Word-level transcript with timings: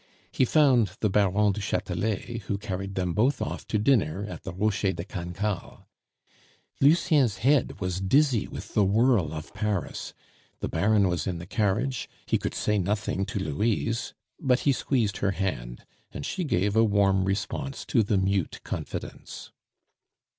He 0.31 0.45
found 0.45 0.97
the 1.01 1.11
Baron 1.11 1.51
du 1.51 1.61
Chatelet, 1.61 2.41
who 2.47 2.57
carried 2.57 2.95
them 2.95 3.13
both 3.13 3.39
off 3.39 3.67
to 3.67 3.77
dinner 3.77 4.25
at 4.25 4.41
the 4.41 4.51
Rocher 4.51 4.91
de 4.91 5.03
Cancale. 5.03 5.85
Lucien's 6.81 7.37
head 7.37 7.79
was 7.79 8.01
dizzy 8.01 8.47
with 8.47 8.73
the 8.73 8.83
whirl 8.83 9.31
of 9.31 9.53
Paris, 9.53 10.15
the 10.59 10.67
Baron 10.67 11.07
was 11.07 11.27
in 11.27 11.37
the 11.37 11.45
carriage, 11.45 12.09
he 12.25 12.39
could 12.39 12.55
say 12.55 12.79
nothing 12.79 13.27
to 13.27 13.37
Louise, 13.37 14.15
but 14.39 14.61
he 14.61 14.71
squeezed 14.71 15.17
her 15.17 15.33
hand, 15.33 15.85
and 16.11 16.25
she 16.25 16.45
gave 16.45 16.75
a 16.75 16.83
warm 16.83 17.23
response 17.25 17.85
to 17.85 18.01
the 18.01 18.17
mute 18.17 18.59
confidence. 18.63 19.51